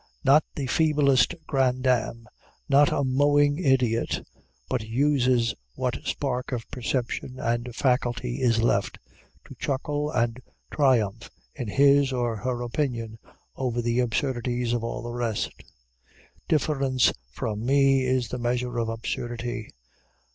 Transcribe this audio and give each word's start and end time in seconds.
Not 0.23 0.43
the 0.55 0.65
feeblest 0.65 1.35
grandame, 1.45 2.25
not 2.67 2.91
a 2.91 3.03
mowing 3.03 3.59
idiot, 3.59 4.25
but 4.67 4.81
uses 4.87 5.53
what 5.75 5.99
spark 6.05 6.51
of 6.51 6.67
perception 6.71 7.39
and 7.39 7.75
faculty 7.75 8.41
is 8.41 8.63
left, 8.63 8.97
to 9.45 9.53
chuckle 9.59 10.09
and 10.09 10.41
triumph 10.71 11.29
in 11.53 11.67
his 11.67 12.11
or 12.11 12.35
her 12.37 12.63
opinion 12.63 13.19
over 13.55 13.79
the 13.79 13.99
absurdities 13.99 14.73
of 14.73 14.83
all 14.83 15.03
the 15.03 15.11
rest. 15.11 15.51
Difference 16.47 17.13
from 17.29 17.63
me 17.63 18.03
is 18.03 18.29
the 18.29 18.39
measure 18.39 18.79
of 18.79 18.89
absurdity. 18.89 19.69